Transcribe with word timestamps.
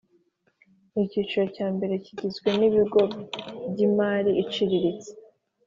Icyiciro 1.05 1.45
cya 1.55 1.67
mbere 1.75 1.93
kigizwe 2.03 2.49
n 2.59 2.61
ibigo 2.67 3.01
by 3.71 3.79
imari 3.87 4.31
iciriritse 4.43 5.09